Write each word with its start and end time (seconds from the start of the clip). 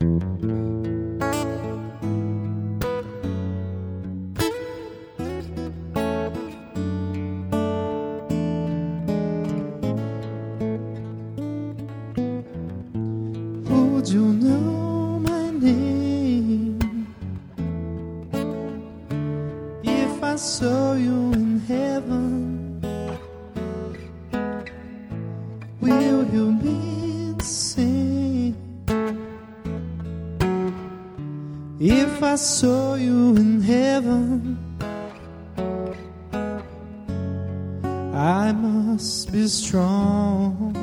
Would 0.00 0.14
you 14.08 14.26
know 14.34 15.18
my 15.18 15.50
name 15.50 16.78
if 19.82 20.22
I 20.22 20.36
saw 20.36 20.94
you 20.94 21.32
in 21.32 21.58
heaven? 21.60 22.80
Will 25.80 26.24
you 26.32 26.52
be 26.62 27.34
the 27.36 27.44
same 27.44 28.17
if 31.80 32.22
I 32.22 32.36
saw 32.36 32.94
you 32.94 33.36
in 33.36 33.60
heaven? 33.60 34.58
I 38.14 38.52
must 38.52 39.32
be 39.32 39.46
strong 39.46 40.74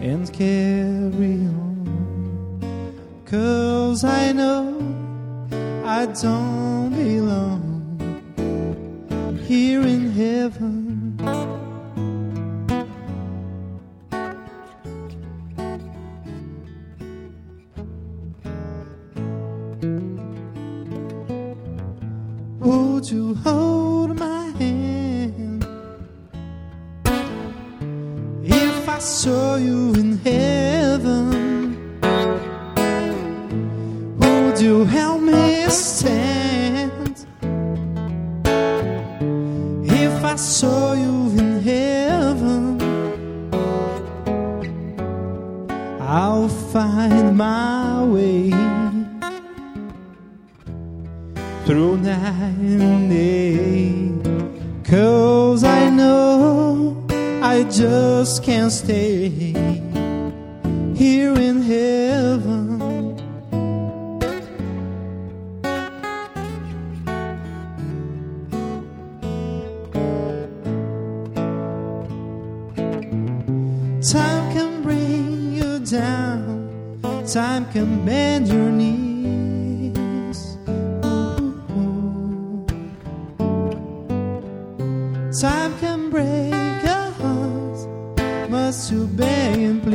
and 0.00 0.32
carry 0.32 1.40
on. 1.46 1.84
Cause 3.26 4.04
I 4.04 4.32
know 4.32 4.78
I 5.84 6.06
don't 6.06 6.90
belong 6.90 7.82
here 9.46 9.82
in 9.82 10.10
heaven. 10.12 11.63
Would 22.64 23.10
you 23.10 23.34
hold 23.44 24.18
my 24.18 24.46
hand 24.58 25.66
if 28.42 28.88
I 28.88 28.98
saw 28.98 29.56
you 29.56 29.92
in 29.92 30.16
heaven? 30.16 32.00
Would 34.18 34.58
you 34.58 34.86
help 34.86 35.20
me 35.20 35.68
stand 35.68 37.26
if 39.84 40.24
I 40.24 40.36
saw 40.36 40.94
you 40.94 41.38
in 41.38 41.60
heaven? 41.60 42.80
I'll 46.00 46.48
find 46.48 47.36
my 47.36 48.04
way 48.04 48.83
through 51.74 51.96
night 51.96 52.54
and 52.60 53.10
day. 53.10 54.08
Cause 54.84 55.64
I 55.64 55.90
know 55.90 57.04
I 57.42 57.64
just 57.64 58.44
can't 58.44 58.70
stay 58.70 59.28
here 60.94 61.34
in 61.34 61.62
heaven. 61.62 62.78
Time 74.12 74.52
can 74.54 74.82
bring 74.82 75.54
you 75.54 75.80
down, 75.80 77.26
time 77.26 77.64
can 77.72 78.06
bend 78.06 78.46
your 78.46 78.70
knees. 78.70 79.63
Time 85.40 85.76
can 85.78 86.10
break 86.10 86.52
a 86.52 87.10
heart, 87.18 88.50
must 88.50 88.92
you 88.92 89.08
beg 89.08 89.58
and 89.58 89.82
please, 89.82 89.93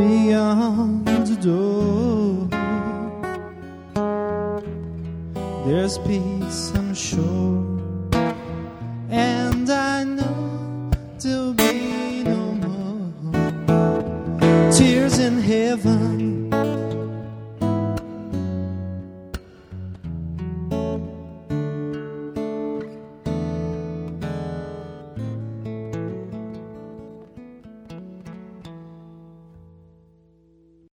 beyond 0.00 1.06
the 1.30 1.36
door. 1.48 2.48
There's 5.66 5.98
peace, 5.98 6.72
I'm 6.74 6.94
sure, 6.94 7.60
and 9.10 9.68
I 9.68 10.04
know 10.04 10.90
there'll 11.20 11.52
be 11.52 12.22
no 12.24 12.42
more 12.64 13.12
tears 14.72 15.18
in 15.18 15.40
heaven. 15.40 16.39